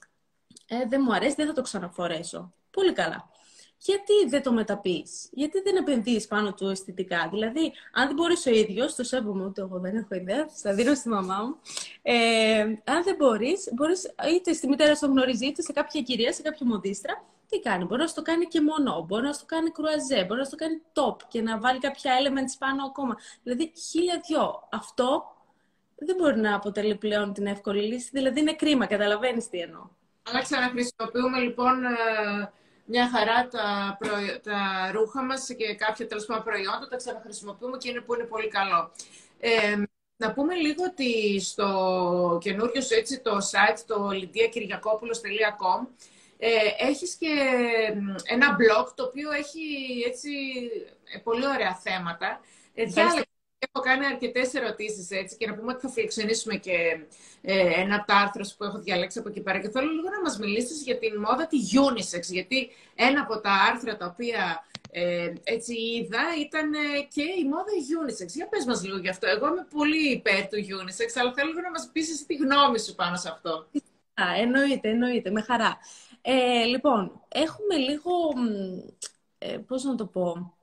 [0.67, 2.53] ε, δεν μου αρέσει, δεν θα το ξαναφορέσω.
[2.71, 3.29] Πολύ καλά.
[3.85, 8.49] Γιατί δεν το μεταπείς, γιατί δεν επενδύεις πάνω του αισθητικά; Δηλαδή, αν δεν μπορείς ο
[8.49, 11.55] ίδιος, το σέβομαι ούτε εγώ δεν έχω ιδέα, θα δίνω στη μαμά μου.
[12.01, 16.41] Ε, αν δεν μπορείς, μπορείς είτε στη μητέρα σου γνωρίζει, είτε σε κάποια κυρία, σε
[16.41, 20.25] κάποια μοντίστρα, τι κάνει; Μπορεί να το κάνει και μόνο, μπορεί να το κάνει κρουαζέ,
[20.27, 23.17] μπορεί να το κάνει top και να βάλει κάποια elements πάνω ακόμα.
[23.43, 24.67] Δηλαδή, χίλια δυο.
[24.71, 25.23] Αυτό
[25.95, 28.09] δεν μπορεί να αποτελεί πλέον την εύκολη λύση.
[28.13, 29.81] Δηλαδή, είναι κρίμα, καταλαβαίνεις τι εννοώ.
[30.29, 32.51] Αλλά ξαναχρησιμοποιούμε λοιπόν ε,
[32.85, 33.97] μια χαρά τα,
[34.43, 38.47] τα ρούχα μας και κάποια τέλος πάντων προϊόντα, τα ξαναχρησιμοποιούμε και είναι που είναι πολύ
[38.47, 38.91] καλό.
[39.39, 39.83] Ε,
[40.17, 45.87] να πούμε λίγο ότι στο καινούριο σου έτσι το site, το lidiakiriakopoulos.com,
[46.37, 47.27] ε, έχεις και
[48.23, 49.63] ένα blog το οποίο έχει
[50.07, 50.31] έτσι
[51.15, 52.39] ε, πολύ ωραία θέματα.
[52.73, 52.85] Ε,
[53.75, 57.05] έχω κάνει αρκετές ερωτήσεις έτσι και να πούμε ότι θα φιλοξενήσουμε και
[57.41, 59.59] ε, ένα από τα άρθρα που έχω διαλέξει από εκεί πέρα.
[59.59, 62.21] Και θέλω λίγο να μας μιλήσεις για την μόδα τη unisex.
[62.21, 67.73] Γιατί ένα από τα άρθρα τα οποία ε, έτσι είδα ήταν ε, και η μόδα
[67.99, 68.27] unisex.
[68.27, 69.27] Για πες μας λίγο γι' αυτό.
[69.27, 72.95] Εγώ είμαι πολύ υπέρ του unisex, αλλά θέλω λίγο να μας πεις τη γνώμη σου
[72.95, 73.67] πάνω σε αυτό.
[74.13, 75.77] Α, εννοείται, εννοείται, με χαρά.
[76.21, 78.11] Ε, λοιπόν, έχουμε λίγο,
[79.37, 80.53] ε, πώς να το πω,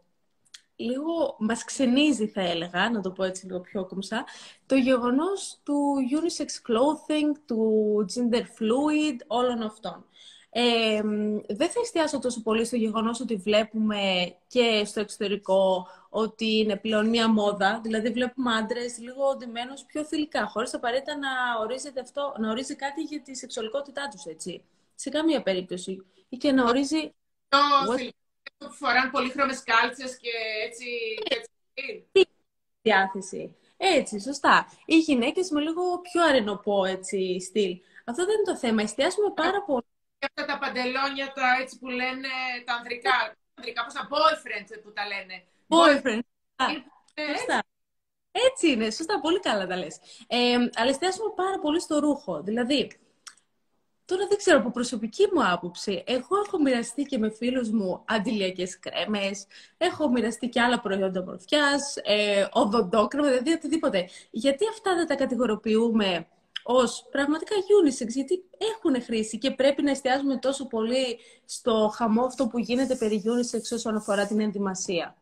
[0.81, 4.25] λίγο μας ξενίζει θα έλεγα, να το πω έτσι λίγο πιο κομψά,
[4.67, 10.05] το γεγονός του unisex clothing, του gender fluid, όλων αυτών.
[10.53, 11.01] Ε,
[11.49, 17.09] δεν θα εστιάσω τόσο πολύ στο γεγονός ότι βλέπουμε και στο εξωτερικό ότι είναι πλέον
[17.09, 21.29] μία μόδα, δηλαδή βλέπουμε άντρες λίγο ντυμένους πιο θηλυκά, χωρίς απαραίτητα να,
[21.61, 24.65] ορίζεται αυτό, να ορίζει κάτι για τη σεξουαλικότητά τους, έτσι.
[24.95, 26.05] Σε καμία περίπτωση.
[26.29, 27.13] Ή και να ορίζει
[28.59, 30.31] που φοράνε πολύχρωμες κάλτσες και
[30.67, 30.87] έτσι...
[31.29, 32.29] έτσι.
[32.83, 33.55] διάθεση.
[33.77, 34.73] Έτσι, σωστά.
[34.85, 37.81] Οι γυναίκες με λίγο πιο αρενοπό έτσι, στυλ.
[38.05, 38.83] Αυτό δεν είναι το θέμα.
[38.83, 39.87] Εστιάσουμε πάρα πολύ.
[40.19, 42.29] Και αυτά τα παντελόνια τα έτσι που λένε
[42.65, 43.37] τα ανδρικά.
[43.55, 45.45] Ανδρικά, πώς τα boyfriend που τα λένε.
[45.69, 46.21] Boyfriend.
[47.15, 47.63] Ε, σωστά.
[48.33, 49.99] Έτσι είναι, σωστά, πολύ καλά τα λες.
[50.27, 52.43] Ε, αλλά εστιάσουμε πάρα πολύ στο ρούχο.
[52.43, 52.91] Δηλαδή,
[54.11, 58.79] Τώρα δεν ξέρω, από προσωπική μου άποψη, εγώ έχω μοιραστεί και με φίλους μου αντιλιακές
[58.79, 59.47] κρέμες,
[59.79, 64.09] έχω μοιραστεί και άλλα προϊόντα μορφιάς, ε, οδοντόκρεμα, δηλαδή οτιδήποτε.
[64.31, 66.27] Γιατί αυτά δεν τα κατηγοροποιούμε
[66.63, 72.47] ως πραγματικά unisex, γιατί έχουν χρήση και πρέπει να εστιάζουμε τόσο πολύ στο χαμό αυτό
[72.47, 75.17] που γίνεται περί unisex όσον αφορά την ενδυμασία.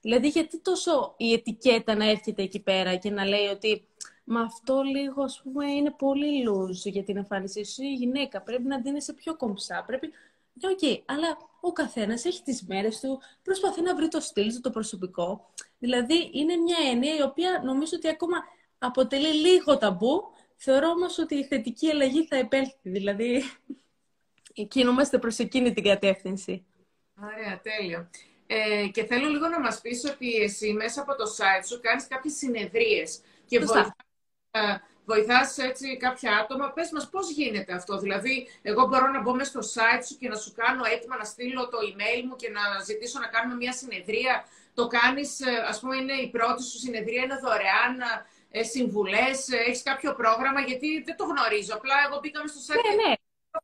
[0.00, 3.84] Δηλαδή, γιατί τόσο η ετικέτα να έρχεται εκεί πέρα και να λέει ότι
[4.32, 7.82] Μα αυτό λίγο, ας πούμε, είναι πολύ loose για την εμφάνισή σου.
[7.82, 9.84] Η γυναίκα πρέπει να ντύνεσαι πιο κομψά.
[9.86, 10.10] Πρέπει...
[10.52, 14.52] Ναι, OK, okay, αλλά ο καθένας έχει τις μέρες του, προσπαθεί να βρει το στυλ
[14.54, 15.50] του, το προσωπικό.
[15.78, 18.36] Δηλαδή, είναι μια έννοια η οποία νομίζω ότι ακόμα
[18.78, 20.22] αποτελεί λίγο ταμπού.
[20.56, 22.76] Θεωρώ όμως ότι η θετική αλλαγή θα επέλθει.
[22.82, 23.42] Δηλαδή,
[24.68, 26.64] κινούμαστε προς εκείνη την κατεύθυνση.
[27.22, 28.10] Ωραία, τέλειο.
[28.46, 32.06] Ε, και θέλω λίγο να μας πεις ότι εσύ μέσα από το site σου κάνεις
[32.06, 33.92] κάποιες συνεδρίες και βοηθάς
[35.04, 36.72] βοηθάς έτσι κάποια άτομα.
[36.72, 40.28] Πες μας πώς γίνεται αυτό; Δηλαδή, εγώ μπορώ να μπω μέσα στο site σου και
[40.28, 43.72] να σου κάνω έτοιμα να στείλω το email μου και να ζητήσω να κάνουμε μια
[43.72, 44.44] συνεδρία.
[44.74, 47.94] Το κάνεις, ε, ας πούμε, είναι η πρώτη σου συνεδρία, είναι δωρεάν
[48.50, 51.74] ε, συμβουλές, ε, έχεις κάποιο πρόγραμμα, γιατί δεν το γνωρίζω.
[51.74, 53.14] Απλά εγώ μπήκαμε στο site ναι, ναι.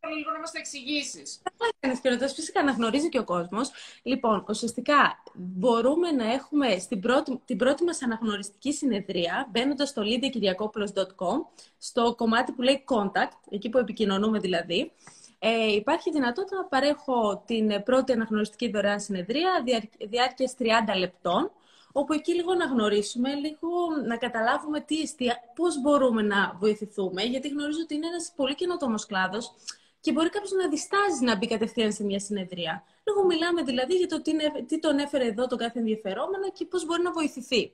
[0.00, 1.42] Θέλω λίγο να μας τα εξηγήσεις.
[1.80, 3.70] Ένα φυσικά να γνωρίζει και ο κόσμος.
[4.02, 11.38] Λοιπόν, ουσιαστικά μπορούμε να έχουμε στην πρώτη, την πρώτη μας αναγνωριστική συνεδρία, μπαίνοντας στο lydiakiriakopoulos.com,
[11.78, 14.92] στο κομμάτι που λέει contact, εκεί που επικοινωνούμε δηλαδή.
[15.38, 19.64] Ε, υπάρχει δυνατότητα να παρέχω την πρώτη αναγνωριστική δωρεάν συνεδρία
[20.08, 20.64] διάρκειας 30
[20.98, 21.50] λεπτών,
[21.98, 23.68] όπου εκεί λίγο να γνωρίσουμε, λίγο
[24.06, 29.06] να καταλάβουμε τι εστία, πώς μπορούμε να βοηθηθούμε, γιατί γνωρίζω ότι είναι ένας πολύ καινοτόμος
[29.06, 29.52] κλάδος
[30.00, 32.84] και μπορεί κάποιος να διστάζει να μπει κατευθείαν σε μια συνεδρία.
[33.04, 34.32] Λίγο μιλάμε δηλαδή για το τι,
[34.66, 37.72] τι τον έφερε εδώ τον κάθε ενδιαφερόμενο και πώς μπορεί να βοηθηθεί.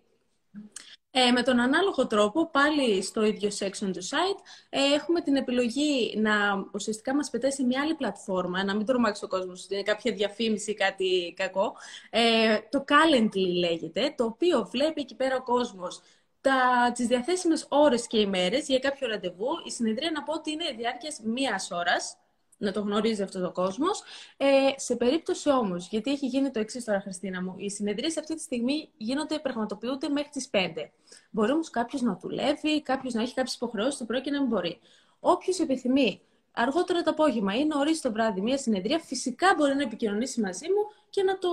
[1.14, 6.16] Ε, με τον ανάλογο τρόπο, πάλι στο ίδιο section του site, ε, έχουμε την επιλογή
[6.16, 6.32] να
[6.72, 10.70] ουσιαστικά μας πετάει σε μια άλλη πλατφόρμα, να μην τρομάξει ο κόσμος, είναι κάποια διαφήμιση
[10.70, 11.76] ή κάτι κακό.
[12.10, 16.00] Ε, το Calendly λέγεται, το οποίο βλέπει εκεί πέρα ο κόσμος
[16.40, 19.48] τα, τις διαθέσιμες ώρες και ημέρες για κάποιο ραντεβού.
[19.66, 22.16] Η συνεδρία να πω ότι είναι διάρκειας μίας ώρας,
[22.62, 24.02] να το γνωρίζει αυτός ο κόσμος.
[24.36, 24.46] Ε,
[24.76, 28.42] σε περίπτωση όμως, γιατί έχει γίνει το εξής τώρα, Χριστίνα μου, οι συνεδρίες αυτή τη
[28.42, 30.92] στιγμή γίνονται, πραγματοποιούνται μέχρι τις 5.
[31.30, 34.48] Μπορεί όμως κάποιος να δουλεύει, κάποιος να έχει κάποιες υποχρεώσεις το πρωί και να μην
[34.48, 34.78] μπορεί.
[35.20, 36.20] Όποιος επιθυμεί
[36.52, 41.02] αργότερα το απόγευμα ή νωρίς το βράδυ μια συνεδρία, φυσικά μπορεί να επικοινωνήσει μαζί μου
[41.10, 41.48] και να το,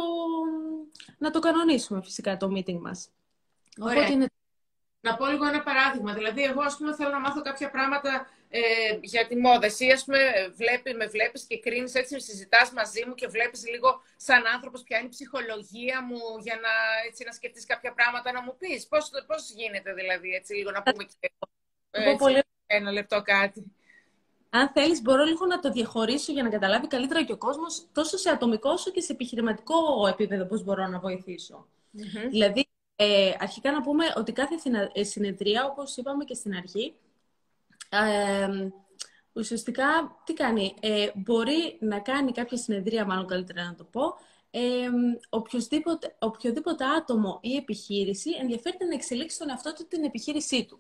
[1.18, 3.10] να το κανονίσουμε φυσικά το meeting μας.
[3.80, 4.28] Οπότε είναι
[5.02, 6.14] να πω λίγο ένα παράδειγμα.
[6.14, 8.60] Δηλαδή, εγώ ας πούμε, θέλω να μάθω κάποια πράγματα ε,
[9.02, 9.66] για τη μόδα.
[9.66, 10.20] Εσύ, ας πούμε,
[10.56, 14.98] βλέπει, με βλέπεις και κρίνεις, έτσι συζητάς μαζί μου και βλέπεις λίγο σαν άνθρωπος ποια
[14.98, 16.70] είναι η ψυχολογία μου για να,
[17.08, 18.88] έτσι, να σκεφτείς κάποια πράγματα να μου πεις.
[18.88, 21.32] Πώς, πώς γίνεται δηλαδή, έτσι, λίγο να πούμε και
[21.92, 22.44] έτσι, πολύ...
[22.66, 23.72] ένα λεπτό κάτι.
[24.50, 28.18] Αν θέλεις, μπορώ λίγο να το διαχωρίσω για να καταλάβει καλύτερα και ο κόσμος, τόσο
[28.18, 31.68] σε ατομικό όσο και σε επιχειρηματικό επίπεδο, πώς μπορώ να βοηθήσω.
[31.98, 32.28] Mm-hmm.
[32.30, 34.56] Δηλαδή, ε, αρχικά να πούμε ότι κάθε
[34.94, 36.94] ε, συνεδρία, όπως είπαμε και στην αρχή,
[37.90, 38.70] ε,
[39.34, 39.86] ουσιαστικά
[40.26, 40.76] τι κάνει.
[40.80, 44.02] Ε, μπορεί να κάνει κάποια συνεδρία, μάλλον καλύτερα να το πω,
[44.52, 44.90] ε,
[45.30, 50.80] οποιοδήποτε, οποιοδήποτε άτομο ή επιχείρηση ενδιαφέρεται να εξελίξει τον εαυτό του την επιχείρησή του.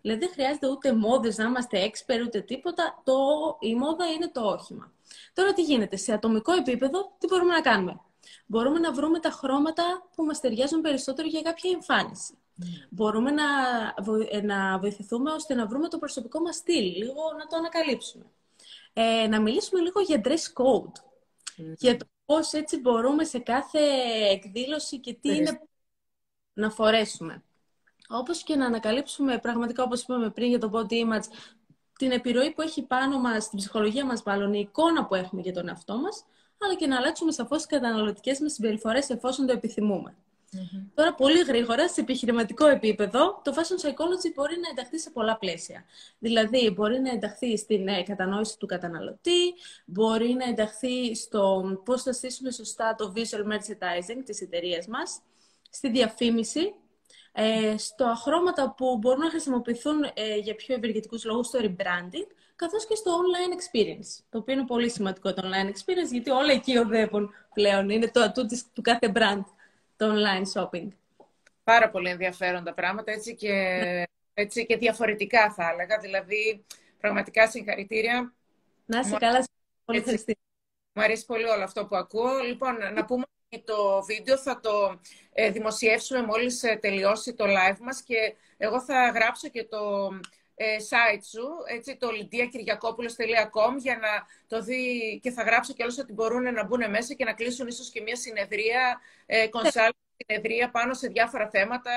[0.00, 3.02] Δηλαδή δεν χρειάζεται ούτε μόδες να είμαστε expert ούτε τίποτα.
[3.04, 3.14] Το,
[3.60, 4.92] η μόδα είναι το όχημα.
[5.32, 5.96] Τώρα τι γίνεται.
[5.96, 8.00] Σε ατομικό επίπεδο τι μπορούμε να κάνουμε;
[8.46, 12.38] Μπορούμε να βρούμε τα χρώματα που μας ταιριάζουν περισσότερο για κάποια εμφάνιση.
[12.60, 12.86] Mm.
[12.90, 13.44] Μπορούμε να,
[14.30, 18.24] ε, να βοηθηθούμε ώστε να βρούμε το προσωπικό μας στυλ, λίγο να το ανακαλύψουμε.
[18.92, 20.92] Ε, να μιλήσουμε λίγο για dress code,
[21.58, 21.74] mm.
[21.76, 23.78] για το πώς έτσι μπορούμε σε κάθε
[24.30, 25.60] εκδήλωση και τι είναι
[26.52, 27.42] να φορέσουμε.
[28.08, 31.24] Όπως και να ανακαλύψουμε πραγματικά, όπως είπαμε πριν για το body image,
[31.98, 35.52] την επιρροή που έχει πάνω μας, την ψυχολογία μας μάλλον, η εικόνα που έχουμε για
[35.52, 36.24] τον εαυτό μας,
[36.58, 39.52] αλλά και να αλλάξουμε σαφώς τις καταναλωτικές μας συμπεριφορές εφόσον το
[40.56, 45.36] επιθυμουμε Τώρα, πολύ γρήγορα, σε επιχειρηματικό επίπεδο, το fashion psychology μπορεί να ενταχθεί σε πολλά
[45.36, 45.84] πλαίσια.
[46.18, 52.12] Δηλαδή, μπορεί να ενταχθεί στην ε, κατανόηση του καταναλωτή, μπορεί να ενταχθεί στο πώς θα
[52.12, 55.20] στήσουμε σωστά το visual merchandising της εταιρείας μας,
[55.70, 56.74] στη διαφήμιση,
[57.32, 62.86] ε, στο χρώματα που μπορούν να χρησιμοποιηθούν ε, για πιο ευεργετικούς λόγους στο rebranding, καθώς
[62.86, 66.76] και στο online experience, το οποίο είναι πολύ σημαντικό το online experience, γιατί όλα εκεί
[66.76, 67.90] οδεύουν πλέον.
[67.90, 69.42] Είναι το ατού του κάθε brand,
[70.00, 70.88] το online shopping.
[71.64, 75.98] Πάρα πολύ ενδιαφέροντα πράγματα, έτσι και, έτσι και διαφορετικά θα έλεγα.
[75.98, 76.64] Δηλαδή,
[76.98, 78.34] πραγματικά συγχαρητήρια.
[78.86, 79.48] Να είσαι καλά,
[79.84, 80.38] πολύ Χριστίνα.
[80.92, 82.38] Μου αρέσει πολύ όλο αυτό που ακούω.
[82.38, 85.00] Λοιπόν, να πούμε ότι το βίντεο θα το
[85.32, 90.20] ε, δημοσιεύσουμε μόλις ε, τελειώσει το live μας και εγώ θα γράψω και το ε,
[90.90, 91.46] site σου,
[91.76, 94.08] έτσι, το lidiakiriakopoulos.com για να
[94.46, 97.66] το δει και θα γράψω και όλους ότι μπορούν να μπουν μέσα και να κλείσουν
[97.66, 99.46] ίσως και μια συνεδρία, ε,
[100.26, 101.90] συνεδρία πάνω σε διάφορα θέματα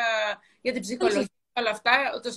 [0.62, 1.92] για την ψυχολογία όλα αυτά,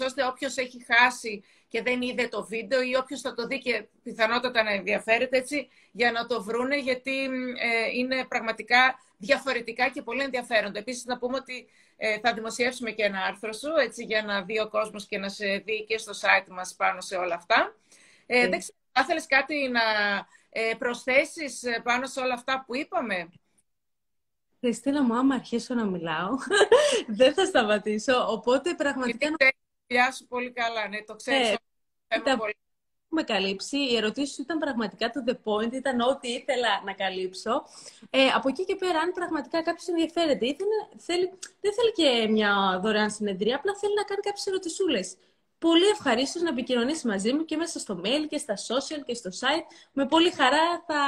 [0.05, 3.87] ώστε όποιος έχει χάσει και δεν είδε το βίντεο ή όποιος θα το δει και
[4.03, 10.23] πιθανότατα να ενδιαφέρεται έτσι, για να το βρούνε, γιατί ε, είναι πραγματικά διαφορετικά και πολύ
[10.23, 10.79] ενδιαφέροντα.
[10.79, 14.61] Επίσης, να πούμε ότι ε, θα δημοσιεύσουμε και ένα άρθρο σου, έτσι, για να δει
[14.61, 17.77] ο κόσμος και να σε δει και στο site μας πάνω σε όλα αυτά.
[18.27, 18.49] Ε, ναι.
[18.49, 19.81] Δεν ξέρω, θα ήθελες κάτι να
[20.51, 23.29] ε, προσθέσεις πάνω σε όλα αυτά που είπαμε;
[24.61, 26.31] Χριστίνα μου, άμα αρχίσω να μιλάω,
[27.19, 28.27] δεν θα σταματήσω.
[28.29, 29.27] Οπότε πραγματικά...
[29.27, 31.57] Γιατί δουλειά σου πολύ καλά, ναι, το ξέρεις.
[32.09, 32.57] Ε, πολύ.
[33.09, 33.77] Έχουμε καλύψει.
[33.79, 37.65] Η ερωτήση σου ήταν πραγματικά το the point, ήταν ό,τι ήθελα να καλύψω.
[38.11, 42.81] Ε, από εκεί και πέρα, αν πραγματικά κάποιος ενδιαφέρεται, ήθελε, θέλει, δεν θέλει και μια
[42.83, 45.17] δωρεάν συνεδρία, απλά θέλει να κάνει κάποιες ερωτησούλες.
[45.59, 49.31] πολύ ευχαρίστως να επικοινωνήσει μαζί μου και μέσα στο mail και στα social και στο
[49.31, 49.67] site.
[49.93, 51.01] Με πολύ χαρά θα,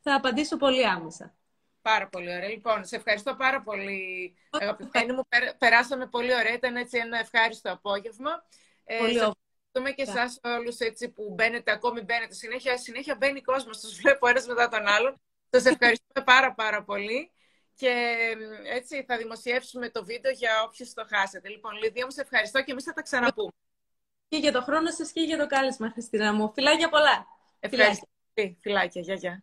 [0.00, 1.34] θα απαντήσω πολύ άμεσα.
[1.82, 2.48] Πάρα πολύ ωραία.
[2.48, 5.22] Λοιπόν, σε ευχαριστώ πάρα πολύ, αγαπητοί μου.
[5.58, 6.52] Περάσαμε πολύ ωραία.
[6.52, 8.44] Ήταν έτσι ένα ευχάριστο απόγευμα.
[8.84, 9.30] Ε, πολύ ε,
[9.74, 10.76] ευχαριστούμε και εσάς όλους
[11.14, 12.34] που μπαίνετε, ακόμη μπαίνετε.
[12.34, 13.80] Συνέχεια, συνέχεια μπαίνει κόσμος.
[13.80, 15.20] Τους βλέπω ένας μετά τον άλλον.
[15.50, 17.30] Σας ευχαριστούμε πάρα πάρα πολύ.
[17.74, 18.14] Και
[18.64, 21.48] έτσι θα δημοσιεύσουμε το βίντεο για όποιους το χάσετε.
[21.48, 23.52] Λοιπόν, Λιδία μου, σε ευχαριστώ και εμείς θα τα ξαναπούμε.
[24.28, 26.52] Και για το χρόνο σας και για το κάλεσμα, Χριστίνα μου.
[26.54, 27.26] Φιλάκια πολλά.
[27.60, 28.06] Ευχαριστώ.
[28.60, 29.00] Φιλάκια.
[29.00, 29.42] Γεια, γεια.